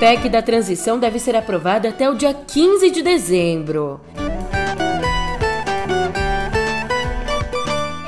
[0.00, 4.00] PEC da transição deve ser aprovada até o dia 15 de dezembro.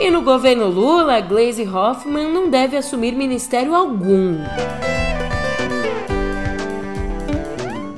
[0.00, 4.38] E no governo Lula, Glaze Hoffman não deve assumir ministério algum.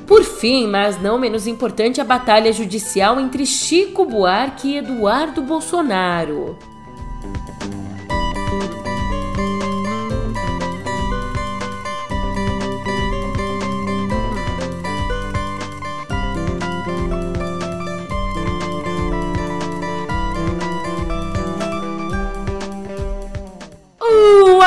[0.09, 6.59] Por fim, mas não menos importante, a batalha judicial entre Chico Buarque e Eduardo Bolsonaro.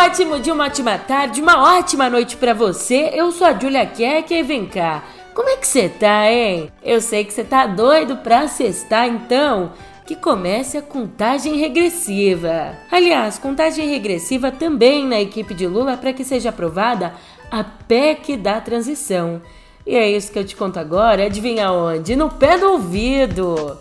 [0.08, 3.12] Ótimo dia, uma ótima tarde, uma ótima noite para você.
[3.14, 5.04] Eu sou a Julia Keck e vem cá.
[5.34, 6.72] Como é que você tá, hein?
[6.82, 9.74] Eu sei que você tá doido pra cestar, então
[10.06, 12.74] que comece a contagem regressiva.
[12.90, 17.14] Aliás, contagem regressiva também na equipe de Lula para que seja aprovada
[17.52, 19.42] a PEC da transição.
[19.86, 22.16] E é isso que eu te conto agora, adivinha onde?
[22.16, 23.78] No pé do ouvido.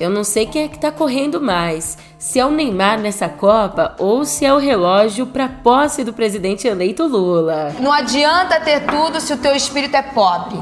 [0.00, 3.96] Eu não sei quem é que tá correndo mais, se é o Neymar nessa Copa
[3.98, 7.74] ou se é o relógio para posse do presidente eleito Lula.
[7.80, 10.58] Não adianta ter tudo se o teu espírito é pobre.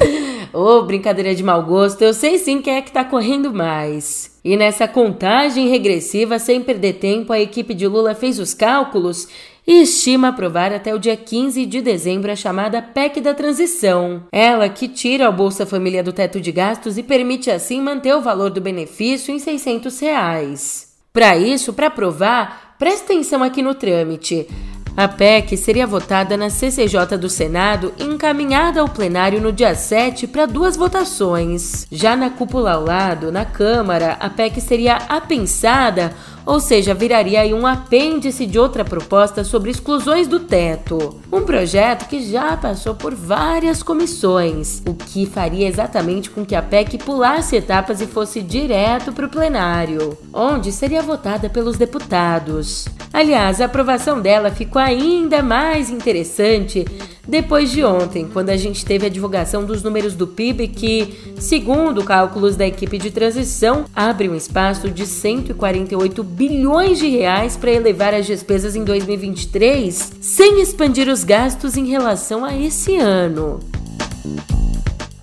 [0.52, 4.40] Ô, oh, brincadeira de mau gosto, eu sei sim quem é que tá correndo mais.
[4.42, 9.28] E nessa contagem regressiva, sem perder tempo, a equipe de Lula fez os cálculos
[9.66, 14.24] e estima aprovar até o dia 15 de dezembro a chamada PEC da Transição.
[14.32, 18.22] Ela que tira a Bolsa Família do teto de gastos e permite assim manter o
[18.22, 20.90] valor do benefício em 600 reais.
[21.12, 24.46] Para isso, para aprovar, presta atenção aqui no trâmite.
[24.96, 30.26] A PEC seria votada na CCJ do Senado e encaminhada ao plenário no dia 7
[30.26, 31.86] para duas votações.
[31.90, 36.12] Já na cúpula ao lado, na Câmara, a PEC seria apensada
[36.50, 41.20] ou seja, viraria aí um apêndice de outra proposta sobre exclusões do teto.
[41.30, 46.62] Um projeto que já passou por várias comissões, o que faria exatamente com que a
[46.62, 52.86] PEC pulasse etapas e fosse direto para o plenário, onde seria votada pelos deputados.
[53.12, 56.84] Aliás, a aprovação dela ainda mais interessante
[57.30, 62.02] depois de ontem, quando a gente teve a divulgação dos números do PIB que, segundo
[62.02, 68.14] cálculos da equipe de transição, abre um espaço de 148 bilhões de reais para elevar
[68.14, 73.60] as despesas em 2023, sem expandir os gastos em relação a esse ano.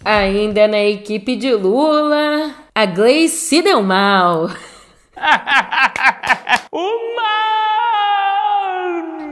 [0.06, 4.50] Ainda na equipe de Lula, a Gleice se deu mal.
[6.72, 7.56] o mal!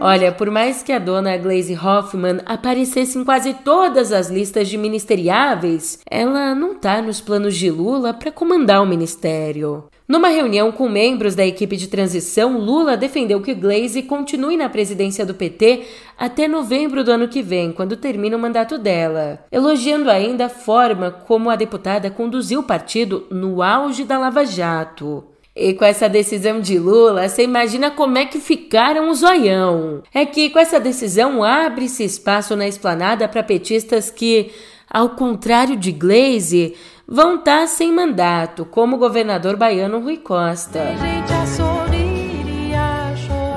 [0.08, 4.78] Olha, por mais que a dona Glaze Hoffman aparecesse em quase todas as listas de
[4.78, 9.86] ministeriáveis, ela não tá nos planos de Lula para comandar o ministério.
[10.08, 15.26] Numa reunião com membros da equipe de transição, Lula defendeu que Glaze continue na presidência
[15.26, 20.46] do PT até novembro do ano que vem, quando termina o mandato dela, elogiando ainda
[20.46, 25.24] a forma como a deputada conduziu o partido no auge da Lava Jato.
[25.56, 30.04] E com essa decisão de Lula, você imagina como é que ficaram os zoião.
[30.14, 34.52] É que com essa decisão abre-se espaço na esplanada para petistas que,
[34.90, 36.76] ao contrário de Glaze,
[37.08, 40.82] vão estar tá sem mandato, como o governador baiano Rui Costa.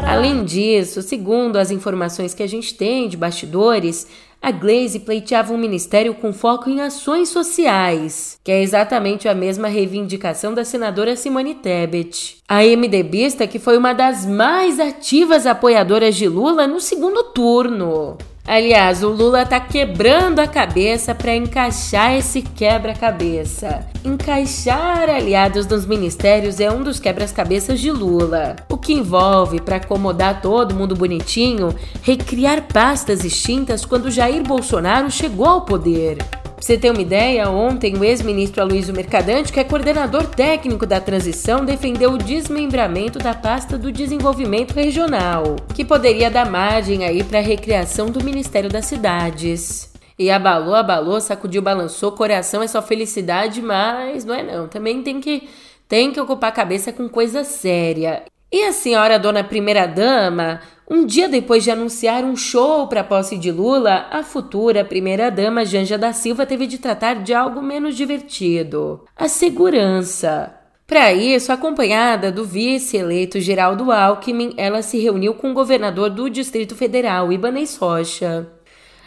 [0.06, 4.06] Além disso, segundo as informações que a gente tem de bastidores,
[4.40, 9.68] a Glaze pleiteava um ministério com foco em ações sociais, que é exatamente a mesma
[9.68, 12.38] reivindicação da senadora Simone Tebet.
[12.48, 18.16] A MDBista que foi uma das mais ativas apoiadoras de Lula no segundo turno.
[18.48, 23.86] Aliás, o Lula tá quebrando a cabeça para encaixar esse quebra-cabeça.
[24.02, 30.40] Encaixar aliados nos ministérios é um dos quebra-cabeças de Lula, o que envolve, para acomodar
[30.40, 36.16] todo mundo bonitinho, recriar pastas extintas quando Jair Bolsonaro chegou ao poder.
[36.58, 41.00] Pra você ter uma ideia, ontem o ex-ministro Aloysio Mercadante, que é coordenador técnico da
[41.00, 47.38] transição, defendeu o desmembramento da pasta do desenvolvimento regional, que poderia dar margem aí para
[47.38, 49.92] a recriação do Ministério das Cidades.
[50.18, 54.66] E abalou, abalou, sacudiu, balançou, coração é só felicidade, mas não é não.
[54.66, 55.48] Também tem que
[55.88, 58.24] tem que ocupar a cabeça com coisa séria.
[58.50, 60.60] E a senhora dona primeira dama,
[60.90, 65.66] um dia depois de anunciar um show para posse de Lula, a futura primeira dama
[65.66, 70.54] Janja da Silva teve de tratar de algo menos divertido: a segurança.
[70.86, 76.74] Para isso, acompanhada do vice-eleito Geraldo Alckmin, ela se reuniu com o governador do Distrito
[76.74, 78.48] Federal, Ibanez Rocha.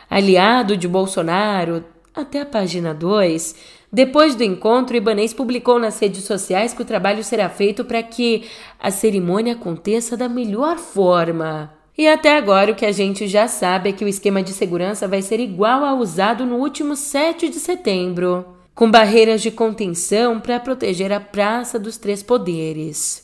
[0.08, 1.84] Aliado de Bolsonaro,
[2.14, 3.56] até a página 2,
[3.94, 8.46] Depois do encontro, Ibanez publicou nas redes sociais que o trabalho será feito para que
[8.80, 11.74] a cerimônia aconteça da melhor forma.
[11.98, 15.10] E até agora o que a gente já sabe é que o esquema de segurança
[15.10, 20.58] vai ser igual ao usado no último 7 de setembro, com barreiras de contenção para
[20.58, 23.21] proteger a Praça dos Três Poderes.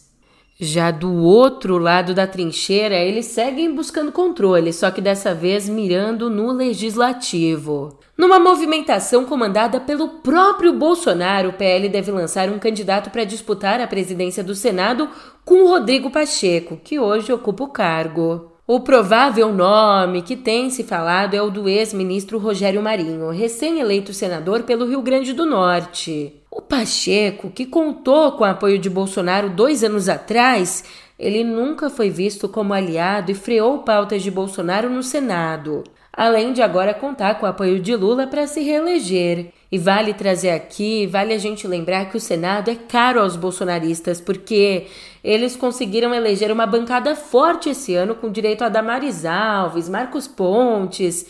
[0.59, 6.31] Já do outro lado da trincheira, eles seguem buscando controle, só que dessa vez mirando
[6.31, 7.99] no legislativo.
[8.17, 13.85] Numa movimentação comandada pelo próprio Bolsonaro, o PL deve lançar um candidato para disputar a
[13.85, 15.07] presidência do Senado
[15.45, 18.56] com Rodrigo Pacheco, que hoje ocupa o cargo.
[18.69, 24.63] O provável nome que tem se falado é o do ex-ministro Rogério Marinho, recém-eleito senador
[24.63, 26.43] pelo Rio Grande do Norte.
[26.51, 30.83] O Pacheco, que contou com o apoio de Bolsonaro dois anos atrás,
[31.17, 35.85] ele nunca foi visto como aliado e freou pautas de Bolsonaro no Senado
[36.17, 39.53] além de agora contar com o apoio de Lula para se reeleger.
[39.71, 44.21] E vale trazer aqui, vale a gente lembrar que o Senado é caro aos bolsonaristas,
[44.21, 44.87] porque
[45.21, 51.25] eles conseguiram eleger uma bancada forte esse ano com direito a Damares Alves, Marcos Pontes.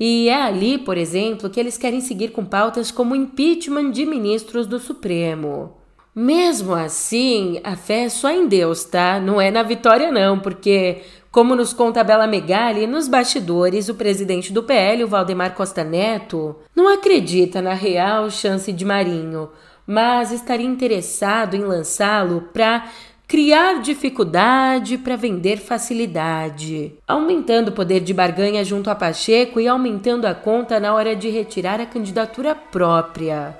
[0.00, 4.66] E é ali, por exemplo, que eles querem seguir com pautas como impeachment de ministros
[4.66, 5.76] do Supremo.
[6.14, 9.20] Mesmo assim, a fé é só em Deus, tá?
[9.20, 11.02] Não é na vitória, não, porque
[11.36, 16.56] como nos conta Bela Megali, nos bastidores, o presidente do PL, o Valdemar Costa Neto,
[16.74, 19.50] não acredita na real chance de Marinho,
[19.86, 22.88] mas estaria interessado em lançá-lo para
[23.28, 30.24] criar dificuldade para vender facilidade, aumentando o poder de barganha junto a Pacheco e aumentando
[30.24, 33.54] a conta na hora de retirar a candidatura própria.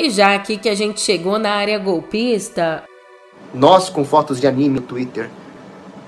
[0.00, 2.82] E já aqui que a gente chegou na área golpista,
[3.54, 5.30] nós, com fotos de anime no Twitter,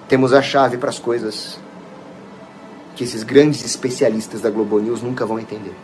[0.08, 1.58] temos a chave para as coisas
[2.96, 5.74] que esses grandes especialistas da Globo News nunca vão entender.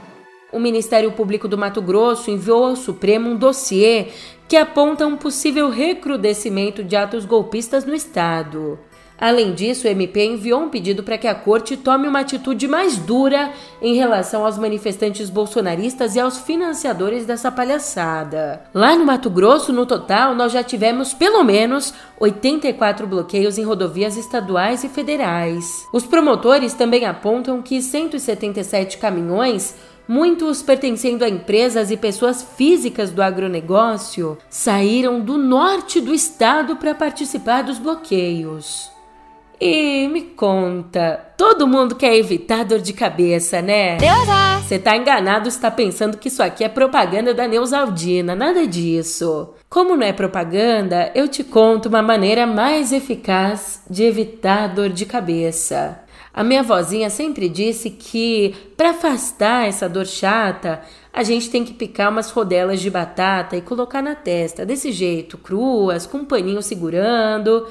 [0.52, 4.08] O Ministério Público do Mato Grosso enviou ao Supremo um dossiê
[4.48, 8.78] que aponta um possível recrudescimento de atos golpistas no estado.
[9.18, 12.96] Além disso, o MP enviou um pedido para que a corte tome uma atitude mais
[12.96, 13.50] dura
[13.80, 18.64] em relação aos manifestantes bolsonaristas e aos financiadores dessa palhaçada.
[18.74, 24.16] Lá no Mato Grosso, no total, nós já tivemos pelo menos 84 bloqueios em rodovias
[24.16, 25.86] estaduais e federais.
[25.92, 29.74] Os promotores também apontam que 177 caminhões
[30.06, 36.94] Muitos pertencendo a empresas e pessoas físicas do agronegócio saíram do norte do estado para
[36.94, 38.93] participar dos bloqueios.
[39.60, 43.96] E me conta, todo mundo quer evitar dor de cabeça, né?
[43.96, 44.60] Deusa!
[44.62, 49.54] Você tá enganado está pensando que isso aqui é propaganda da Neusaldina, nada disso.
[49.68, 55.06] Como não é propaganda, eu te conto uma maneira mais eficaz de evitar dor de
[55.06, 56.00] cabeça.
[56.32, 60.80] A minha vozinha sempre disse que para afastar essa dor chata,
[61.12, 65.38] a gente tem que picar umas rodelas de batata e colocar na testa, desse jeito,
[65.38, 67.68] cruas, com um paninho segurando.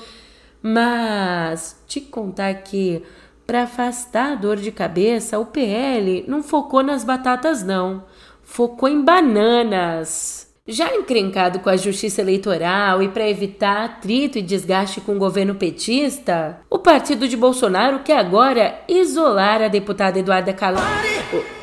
[0.63, 3.03] Mas te contar que
[3.45, 8.05] para afastar a dor de cabeça, o PL não focou nas batatas não,
[8.41, 10.49] focou em bananas.
[10.65, 15.55] Já encrencado com a justiça eleitoral e para evitar atrito e desgaste com o governo
[15.55, 20.81] petista, o partido de Bolsonaro quer agora isolar a deputada Eduarda Calas.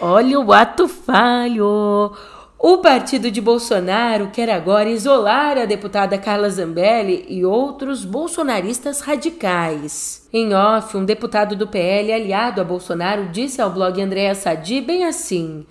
[0.02, 2.12] Olha o ato falho!
[2.62, 10.28] O partido de Bolsonaro quer agora isolar a deputada Carla Zambelli e outros bolsonaristas radicais.
[10.30, 15.06] Em off, um deputado do PL aliado a Bolsonaro disse ao blog Andréa Sadi bem
[15.06, 15.64] assim: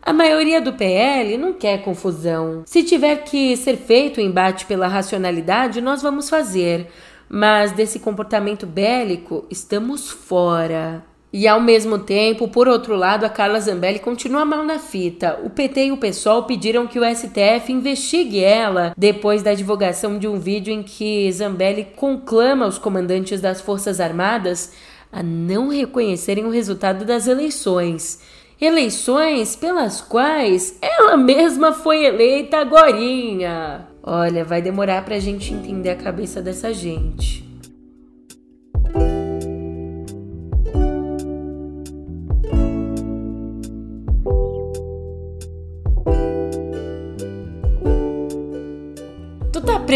[0.00, 2.62] a maioria do PL não quer confusão.
[2.66, 6.86] Se tiver que ser feito o embate pela racionalidade, nós vamos fazer.
[7.28, 11.04] Mas desse comportamento bélico, estamos fora.
[11.30, 15.38] E ao mesmo tempo, por outro lado, a Carla Zambelli continua mal na fita.
[15.44, 20.26] O PT e o PSOL pediram que o STF investigue ela depois da divulgação de
[20.26, 24.72] um vídeo em que Zambelli conclama os comandantes das Forças Armadas
[25.12, 28.20] a não reconhecerem o resultado das eleições.
[28.60, 33.86] Eleições pelas quais ela mesma foi eleita agorinha.
[34.02, 37.47] Olha, vai demorar pra gente entender a cabeça dessa gente.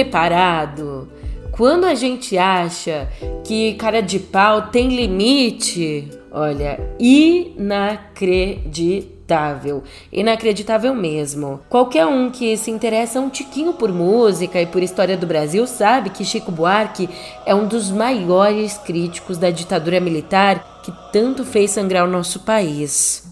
[0.03, 1.09] Preparado?
[1.53, 3.09] Quando a gente acha
[3.45, 9.83] que cara de pau tem limite, olha, inacreditável.
[10.11, 11.61] Inacreditável mesmo.
[11.69, 16.11] Qualquer um que se interessa um tiquinho por música e por história do Brasil sabe
[16.11, 17.09] que Chico Buarque
[17.45, 23.32] é um dos maiores críticos da ditadura militar que tanto fez sangrar o nosso país.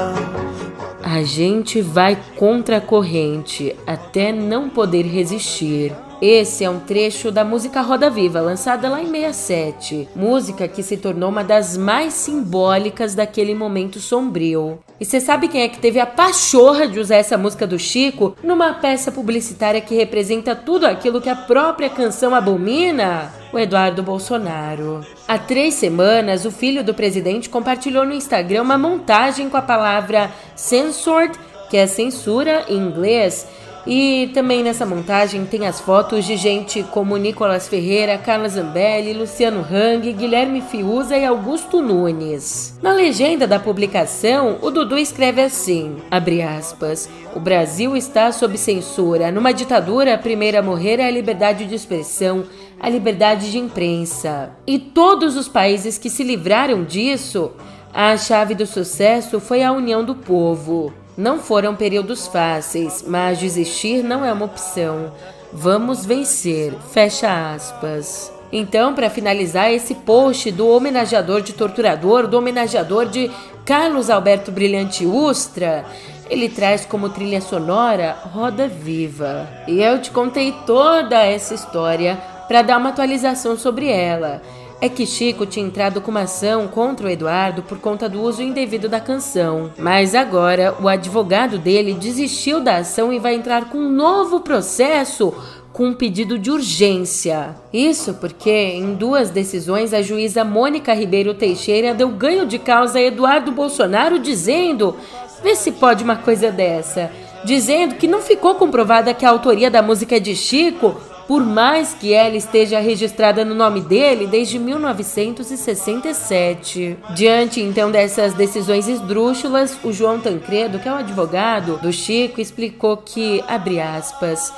[1.13, 5.91] A gente vai contra a corrente até não poder resistir.
[6.21, 10.95] Esse é um trecho da música Roda Viva, lançada lá em 67, música que se
[10.95, 14.77] tornou uma das mais simbólicas daquele momento sombrio.
[14.99, 18.35] E você sabe quem é que teve a pachorra de usar essa música do Chico
[18.43, 23.33] numa peça publicitária que representa tudo aquilo que a própria canção abomina?
[23.51, 25.03] O Eduardo Bolsonaro.
[25.27, 30.29] Há três semanas, o filho do presidente compartilhou no Instagram uma montagem com a palavra
[30.55, 31.33] censored,
[31.67, 33.47] que é censura em inglês,
[33.85, 39.65] e também nessa montagem tem as fotos de gente como Nicolas Ferreira, Carla Zambelli, Luciano
[39.69, 42.77] Hang, Guilherme Fiuza e Augusto Nunes.
[42.81, 49.31] Na legenda da publicação, o Dudu escreve assim, aspas, o Brasil está sob censura.
[49.31, 52.43] Numa ditadura, a primeira a morrer é a liberdade de expressão,
[52.79, 54.51] a liberdade de imprensa.
[54.67, 57.51] E todos os países que se livraram disso,
[57.93, 60.93] a chave do sucesso foi a união do povo.
[61.17, 65.11] Não foram períodos fáceis, mas desistir não é uma opção.
[65.51, 66.73] Vamos vencer.
[66.91, 68.31] Fecha aspas.
[68.51, 73.29] Então, para finalizar esse post do homenageador de torturador, do homenageador de
[73.65, 75.85] Carlos Alberto Brilhante Ustra,
[76.29, 79.47] ele traz como trilha sonora Roda Viva.
[79.67, 84.41] E eu te contei toda essa história para dar uma atualização sobre ela
[84.81, 88.41] é que Chico tinha entrado com uma ação contra o Eduardo por conta do uso
[88.41, 89.71] indevido da canção.
[89.77, 95.31] Mas agora o advogado dele desistiu da ação e vai entrar com um novo processo
[95.71, 97.55] com um pedido de urgência.
[97.71, 103.01] Isso porque, em duas decisões, a juíza Mônica Ribeiro Teixeira deu ganho de causa a
[103.01, 104.95] Eduardo Bolsonaro, dizendo:
[105.43, 107.11] vê se pode uma coisa dessa.
[107.43, 110.95] Dizendo que não ficou comprovada que a autoria da música é de Chico,
[111.31, 116.97] por mais que ela esteja registrada no nome dele desde 1967.
[117.15, 122.97] Diante então dessas decisões esdrúxulas, o João Tancredo, que é o advogado do Chico, explicou
[122.97, 124.51] que, abre aspas,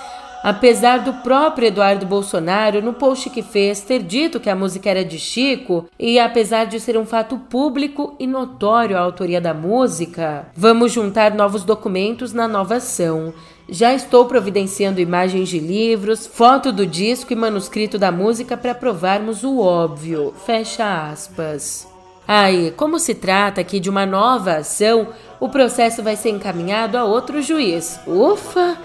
[0.44, 5.06] Apesar do próprio Eduardo Bolsonaro, no post que fez, ter dito que a música era
[5.06, 10.48] de Chico, e apesar de ser um fato público e notório a autoria da música,
[10.54, 13.34] vamos juntar novos documentos na nova ação.
[13.68, 19.44] Já estou providenciando imagens de livros, foto do disco e manuscrito da música para provarmos
[19.44, 20.34] o óbvio.
[20.46, 21.88] Fecha aspas.
[22.28, 27.04] Aí, como se trata aqui de uma nova ação, o processo vai ser encaminhado a
[27.04, 28.00] outro juiz.
[28.08, 28.78] Ufa!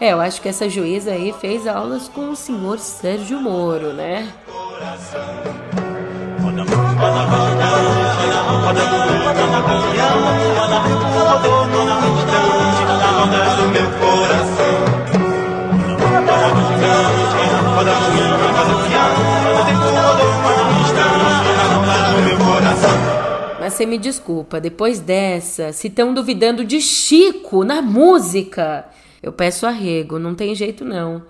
[0.00, 4.28] É, eu acho que essa juíza aí fez aulas com o senhor Sérgio Moro, né?
[11.40, 11.53] Mas
[23.84, 28.86] você me desculpa, depois dessa, se estão duvidando de Chico na música,
[29.22, 31.22] eu peço arrego, não tem jeito não.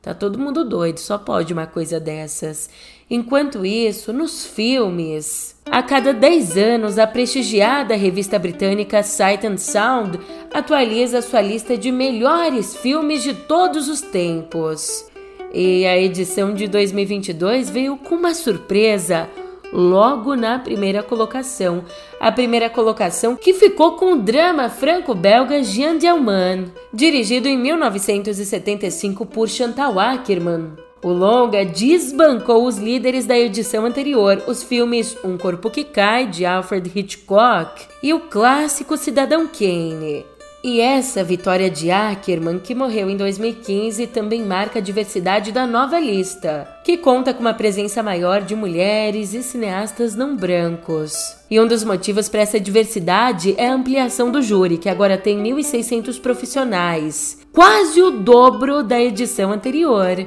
[0.00, 2.70] Tá todo mundo doido, só pode uma coisa dessas.
[3.10, 10.18] Enquanto isso, nos filmes, a cada 10 anos, a prestigiada revista britânica Sight and Sound
[10.52, 15.04] atualiza sua lista de melhores filmes de todos os tempos.
[15.52, 19.28] E a edição de 2022 veio com uma surpresa
[19.72, 21.84] logo na primeira colocação.
[22.20, 29.48] A primeira colocação que ficou com o drama franco-belga Jean Dielman, dirigido em 1975 por
[29.48, 30.72] Chantal Ackerman.
[31.02, 36.44] O longa desbancou os líderes da edição anterior, os filmes Um Corpo que Cai, de
[36.44, 40.26] Alfred Hitchcock, e o clássico Cidadão Kane.
[40.62, 46.00] E essa vitória de Ackerman, que morreu em 2015, também marca a diversidade da nova
[46.00, 51.36] lista, que conta com uma presença maior de mulheres e cineastas não brancos.
[51.48, 55.40] E um dos motivos para essa diversidade é a ampliação do júri, que agora tem
[55.40, 60.26] 1.600 profissionais, quase o dobro da edição anterior.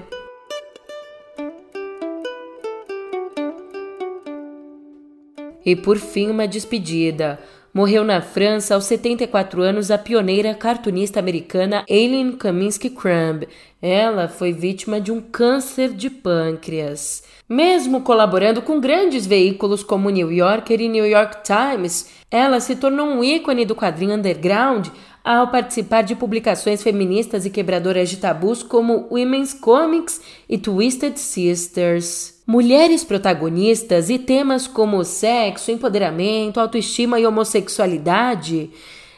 [5.65, 7.37] E por fim, uma despedida.
[7.73, 13.47] Morreu na França aos 74 anos a pioneira cartunista americana Aileen Kaminsky Crumb.
[13.81, 17.23] Ela foi vítima de um câncer de pâncreas.
[17.47, 23.07] Mesmo colaborando com grandes veículos como New Yorker e New York Times, ela se tornou
[23.07, 24.89] um ícone do quadrinho underground
[25.23, 32.40] ao participar de publicações feministas e quebradoras de tabus como Women's Comics e Twisted Sisters.
[32.51, 38.71] Mulheres protagonistas e temas como sexo, empoderamento, autoestima e homossexualidade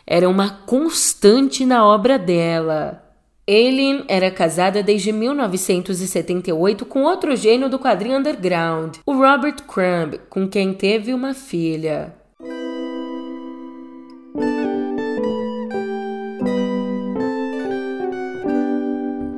[0.06, 3.04] eram uma constante na obra dela.
[3.50, 10.48] Aileen era casada desde 1978 com outro gênio do quadrinho underground, o Robert Crumb, com
[10.48, 12.14] quem teve uma filha.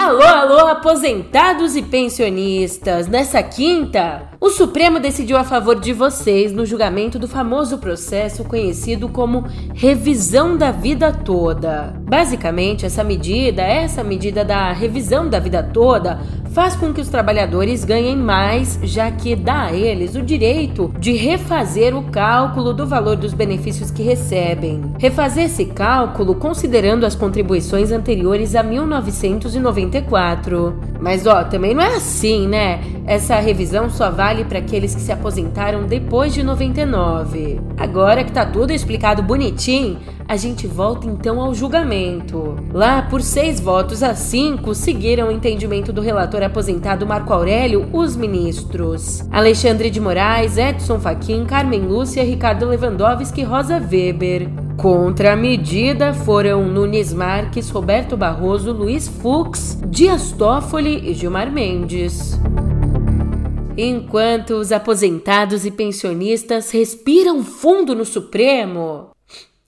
[0.05, 3.07] Alô, alô, aposentados e pensionistas!
[3.07, 9.09] Nessa quinta, o Supremo decidiu a favor de vocês no julgamento do famoso processo conhecido
[9.09, 11.95] como revisão da vida toda.
[12.07, 16.19] Basicamente, essa medida, essa medida da revisão da vida toda,
[16.55, 21.11] faz com que os trabalhadores ganhem mais, já que dá a eles o direito de
[21.11, 24.81] refazer o cálculo do valor dos benefícios que recebem.
[24.97, 30.79] Refazer esse cálculo considerando as contribuições anteriores a 1994.
[31.01, 32.79] Mas ó, também não é assim, né?
[33.05, 37.61] Essa revisão só vale para aqueles que se aposentaram depois de 99.
[37.77, 42.55] Agora que tá tudo explicado bonitinho, a gente volta então ao julgamento.
[42.73, 48.15] Lá, por seis votos a cinco, seguiram o entendimento do relator aposentado Marco Aurélio os
[48.15, 54.49] ministros Alexandre de Moraes, Edson Fachin, Carmen Lúcia, Ricardo Lewandowski e Rosa Weber.
[54.77, 62.37] Contra a medida foram Nunes Marques, Roberto Barroso, Luiz Fux, Dias Toffoli e Gilmar Mendes.
[63.77, 69.09] Enquanto os aposentados e pensionistas respiram fundo no Supremo,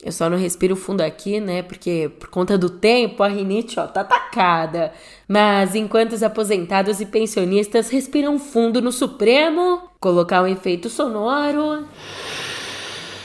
[0.02, 1.62] eu só não respiro fundo aqui, né?
[1.62, 4.94] Porque por conta do tempo, a rinite, ó, tá atacada.
[5.28, 11.86] Mas enquanto os aposentados e pensionistas respiram fundo no Supremo, colocar um efeito sonoro.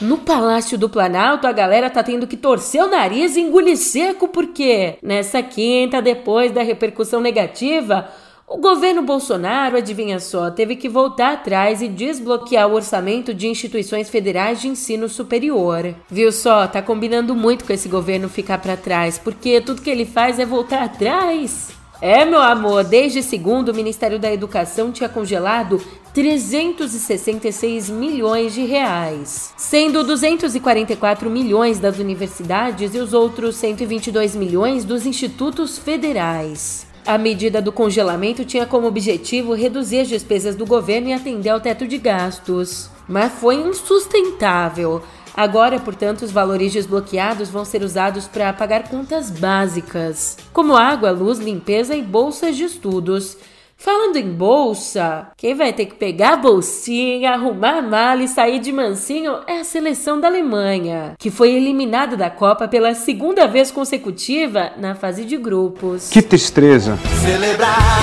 [0.01, 4.27] No Palácio do Planalto, a galera tá tendo que torcer o nariz e engolir seco,
[4.27, 8.09] porque nessa quinta, depois da repercussão negativa,
[8.47, 14.09] o governo Bolsonaro, adivinha só, teve que voltar atrás e desbloquear o orçamento de instituições
[14.09, 15.95] federais de ensino superior.
[16.09, 20.05] Viu só, tá combinando muito com esse governo ficar para trás, porque tudo que ele
[20.05, 21.69] faz é voltar atrás.
[22.01, 25.81] É, meu amor, desde segundo, o Ministério da Educação tinha congelado
[26.13, 35.05] 366 milhões de reais, sendo 244 milhões das universidades e os outros 122 milhões dos
[35.05, 36.92] institutos federais.
[37.05, 41.59] A medida do congelamento tinha como objetivo reduzir as despesas do governo e atender ao
[41.59, 42.89] teto de gastos.
[43.09, 45.03] Mas foi insustentável.
[45.35, 51.39] Agora, portanto, os valores desbloqueados vão ser usados para pagar contas básicas, como água, luz,
[51.39, 53.35] limpeza e bolsas de estudos.
[53.83, 58.57] Falando em bolsa, quem vai ter que pegar a bolsinha, arrumar a mala e sair
[58.59, 63.71] de mansinho é a seleção da Alemanha, que foi eliminada da Copa pela segunda vez
[63.71, 66.09] consecutiva na fase de grupos.
[66.09, 66.97] Que tristeza!
[67.21, 67.99] Celebrar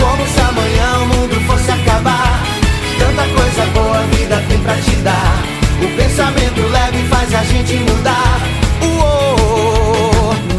[0.00, 2.42] como se amanhã o mundo fosse acabar.
[2.98, 5.42] Tanta coisa boa a vida tem pra te dar.
[5.84, 8.40] O pensamento leve faz a gente mudar.
[8.82, 10.08] Uou!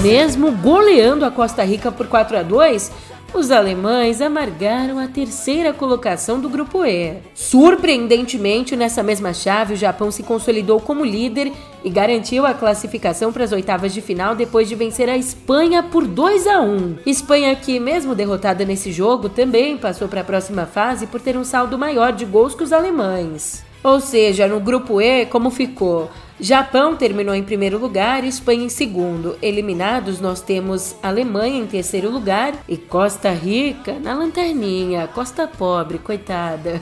[0.03, 6.39] Mesmo goleando a Costa Rica por 4 a 2, os alemães amargaram a terceira colocação
[6.39, 7.17] do grupo E.
[7.33, 11.51] Surpreendentemente, nessa mesma chave, o Japão se consolidou como líder
[11.83, 16.05] e garantiu a classificação para as oitavas de final depois de vencer a Espanha por
[16.05, 16.97] 2 a 1.
[17.05, 21.43] Espanha que, mesmo derrotada nesse jogo, também passou para a próxima fase por ter um
[21.43, 23.63] saldo maior de gols que os alemães.
[23.83, 26.09] Ou seja, no grupo E, como ficou?
[26.41, 29.37] Japão terminou em primeiro lugar Espanha em segundo.
[29.41, 35.07] Eliminados, nós temos Alemanha em terceiro lugar e Costa Rica na lanterninha.
[35.07, 36.81] Costa pobre, coitada.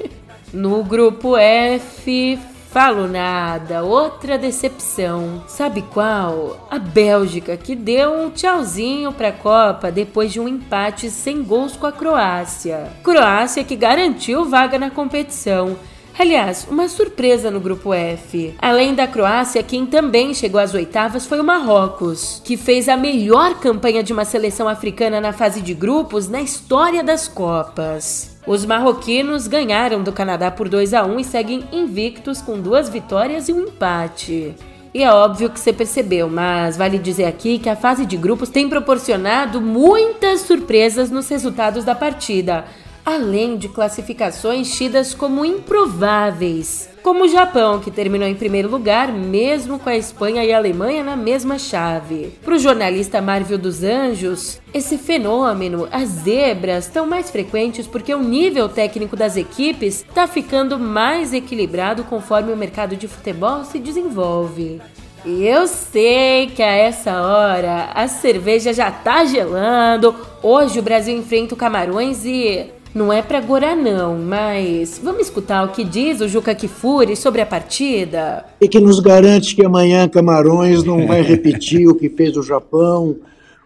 [0.52, 2.38] no grupo F,
[2.70, 3.82] falo nada.
[3.82, 5.42] Outra decepção.
[5.48, 6.68] Sabe qual?
[6.70, 11.74] A Bélgica, que deu um tchauzinho para a Copa depois de um empate sem gols
[11.74, 12.92] com a Croácia.
[13.02, 15.78] Croácia que garantiu vaga na competição.
[16.18, 18.52] Aliás, uma surpresa no grupo F.
[18.60, 23.60] Além da Croácia, quem também chegou às oitavas foi o Marrocos, que fez a melhor
[23.60, 28.36] campanha de uma seleção africana na fase de grupos na história das Copas.
[28.44, 33.48] Os marroquinos ganharam do Canadá por 2 a 1 e seguem invictos com duas vitórias
[33.48, 34.56] e um empate.
[34.92, 38.48] E é óbvio que você percebeu, mas vale dizer aqui que a fase de grupos
[38.48, 42.64] tem proporcionado muitas surpresas nos resultados da partida
[43.08, 49.78] além de classificações tidas como improváveis, como o Japão, que terminou em primeiro lugar, mesmo
[49.78, 52.34] com a Espanha e a Alemanha na mesma chave.
[52.44, 58.22] Para o jornalista Marvel dos Anjos, esse fenômeno, as zebras, estão mais frequentes porque o
[58.22, 64.82] nível técnico das equipes está ficando mais equilibrado conforme o mercado de futebol se desenvolve.
[65.24, 70.14] E eu sei que a essa hora a cerveja já tá gelando.
[70.42, 75.64] Hoje o Brasil enfrenta o Camarões e não é pra agora não, mas vamos escutar
[75.64, 78.44] o que diz o Juca Kifuri sobre a partida?
[78.60, 83.16] E que nos garante que amanhã Camarões não vai repetir o que fez o Japão,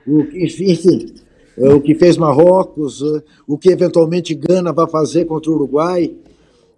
[0.06, 1.14] o, enfim,
[1.56, 6.12] é, o que fez Marrocos, é, o que eventualmente Gana vai fazer contra o Uruguai.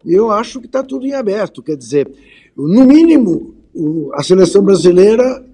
[0.06, 1.60] Eu acho que está tudo em aberto.
[1.60, 2.08] Quer dizer,
[2.56, 3.52] no mínimo,
[4.14, 5.44] a seleção brasileira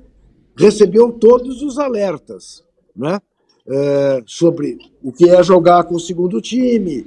[0.54, 2.62] recebeu todos os alertas
[2.94, 3.20] né?
[3.68, 7.06] É, sobre o que é jogar com o segundo time,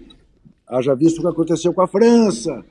[0.68, 2.64] haja visto o que aconteceu com a França,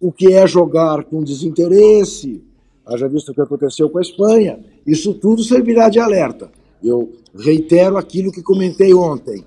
[0.00, 2.42] o que é jogar com desinteresse,
[2.86, 4.58] haja visto o que aconteceu com a Espanha.
[4.86, 6.50] Isso tudo servirá de alerta.
[6.82, 9.44] Eu reitero aquilo que comentei ontem.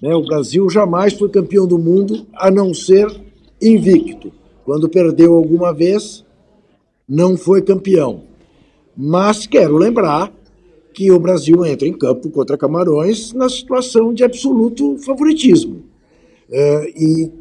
[0.00, 0.14] Né?
[0.14, 3.08] O Brasil jamais foi campeão do mundo a não ser
[3.60, 4.30] invicto.
[4.64, 6.24] Quando perdeu alguma vez,
[7.08, 8.22] não foi campeão.
[8.96, 10.32] Mas quero lembrar
[10.94, 15.82] que o Brasil entra em campo contra Camarões na situação de absoluto favoritismo.
[16.48, 17.32] É, e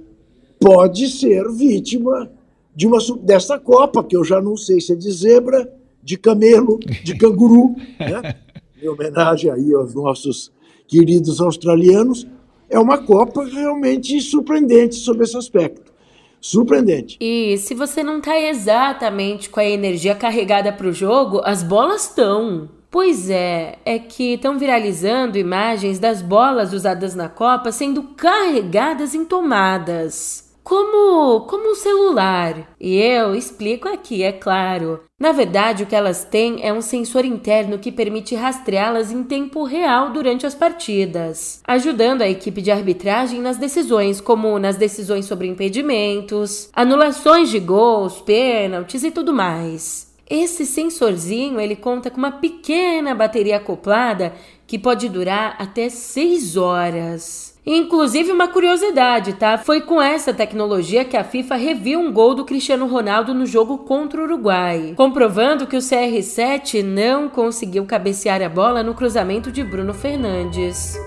[0.59, 2.31] pode ser vítima
[2.75, 6.79] de uma, dessa Copa, que eu já não sei se é de zebra, de camelo,
[7.03, 8.35] de canguru, né?
[8.81, 10.51] em homenagem aí aos nossos
[10.87, 12.27] queridos australianos,
[12.69, 15.93] é uma Copa realmente surpreendente sobre esse aspecto.
[16.41, 17.17] Surpreendente.
[17.21, 22.09] E se você não está exatamente com a energia carregada para o jogo, as bolas
[22.09, 22.67] estão.
[22.93, 29.25] Pois é, é que estão viralizando imagens das bolas usadas na Copa sendo carregadas em
[29.25, 32.75] tomadas como, como um celular.
[32.79, 35.01] E eu explico aqui, é claro.
[35.19, 39.63] Na verdade, o que elas têm é um sensor interno que permite rastreá-las em tempo
[39.63, 45.47] real durante as partidas, ajudando a equipe de arbitragem nas decisões, como nas decisões sobre
[45.47, 50.12] impedimentos, anulações de gols, pênaltis e tudo mais.
[50.29, 54.33] Esse sensorzinho ele conta com uma pequena bateria acoplada
[54.65, 57.53] que pode durar até 6 horas.
[57.65, 59.57] Inclusive, uma curiosidade, tá?
[59.57, 63.79] Foi com essa tecnologia que a FIFA reviu um gol do Cristiano Ronaldo no jogo
[63.79, 69.63] contra o Uruguai, comprovando que o CR7 não conseguiu cabecear a bola no cruzamento de
[69.63, 70.97] Bruno Fernandes.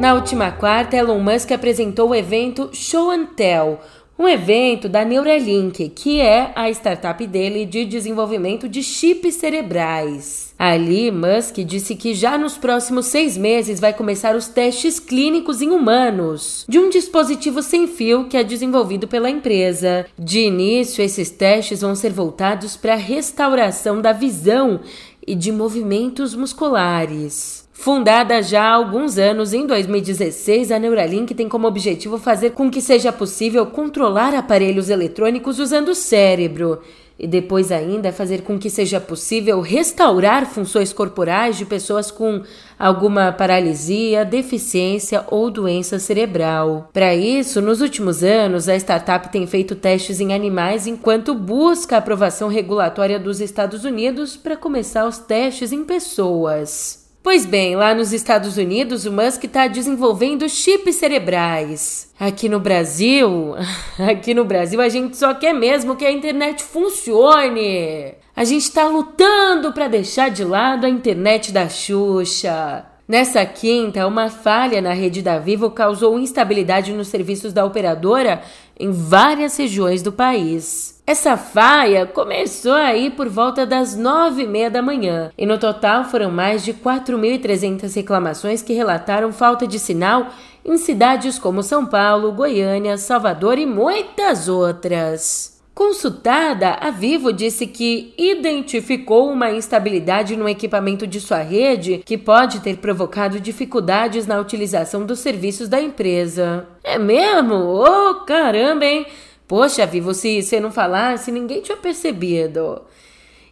[0.00, 3.78] Na última quarta, Elon Musk apresentou o evento Show and Tell,
[4.18, 10.54] um evento da Neuralink, que é a startup dele de desenvolvimento de chips cerebrais.
[10.58, 15.68] Ali, Musk disse que já nos próximos seis meses vai começar os testes clínicos em
[15.68, 20.06] humanos de um dispositivo sem fio que é desenvolvido pela empresa.
[20.18, 24.80] De início, esses testes vão ser voltados para a restauração da visão
[25.26, 27.68] e de movimentos musculares.
[27.80, 32.78] Fundada já há alguns anos, em 2016, a Neuralink tem como objetivo fazer com que
[32.78, 36.80] seja possível controlar aparelhos eletrônicos usando o cérebro
[37.18, 42.42] e depois ainda fazer com que seja possível restaurar funções corporais de pessoas com
[42.78, 46.90] alguma paralisia, deficiência ou doença cerebral.
[46.92, 51.98] Para isso, nos últimos anos, a startup tem feito testes em animais enquanto busca a
[52.00, 56.99] aprovação regulatória dos Estados Unidos para começar os testes em pessoas.
[57.22, 62.10] Pois bem, lá nos Estados Unidos, o Musk está desenvolvendo chips cerebrais.
[62.18, 63.54] Aqui no Brasil,
[64.10, 68.14] aqui no Brasil a gente só quer mesmo que a internet funcione.
[68.34, 72.86] A gente está lutando para deixar de lado a internet da Xuxa.
[73.10, 78.40] Nessa quinta, uma falha na rede da Vivo causou instabilidade nos serviços da operadora
[78.78, 81.02] em várias regiões do país.
[81.04, 86.04] Essa faia começou aí por volta das nove e meia da manhã e no total
[86.04, 90.28] foram mais de 4.300 reclamações que relataram falta de sinal
[90.64, 95.59] em cidades como São Paulo, Goiânia, Salvador e muitas outras.
[95.80, 102.60] Consultada, a Vivo disse que identificou uma instabilidade no equipamento de sua rede que pode
[102.60, 106.68] ter provocado dificuldades na utilização dos serviços da empresa.
[106.84, 107.54] É mesmo?
[107.54, 109.06] Ô oh, caramba, hein?
[109.48, 112.82] Poxa, Vivo, se você não falasse, ninguém tinha percebido.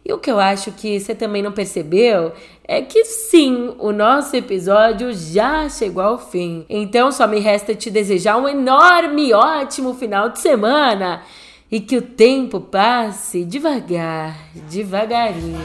[0.05, 2.31] E o que eu acho que você também não percebeu
[2.63, 6.63] é que sim, o nosso episódio já chegou ao fim.
[6.69, 11.23] Então só me resta te desejar um enorme, ótimo final de semana
[11.71, 14.37] e que o tempo passe devagar,
[14.69, 15.59] devagarinho.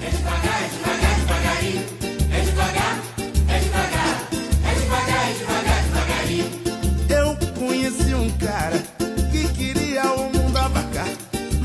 [0.00, 1.84] É devagar, é devagar, devagarinho.
[2.32, 2.98] É devagar,
[3.48, 4.28] é devagar,
[4.64, 6.48] é devagar, é devagar, devagarinho.
[7.08, 8.96] Eu conheci um cara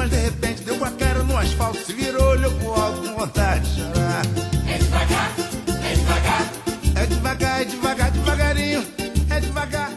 [0.01, 3.19] mas de repente deu com a cara no asfalto, se virou, olhou pro alto com
[3.19, 4.21] vontade de chorar.
[4.67, 5.31] É devagar,
[5.83, 6.51] é devagar.
[6.95, 8.81] É devagar, é devagar, devagarinho.
[8.81, 9.91] Devagar, é devagar,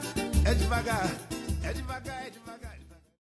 [0.44, 1.23] é devagar.